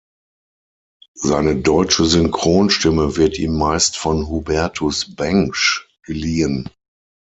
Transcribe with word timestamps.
Seine 1.19 1.57
deutsche 1.57 2.05
Synchronstimme 2.05 3.17
wird 3.17 3.37
ihm 3.37 3.55
meist 3.55 3.97
von 3.99 4.29
Hubertus 4.29 5.15
Bengsch 5.15 5.87
geliehen. 6.01 6.67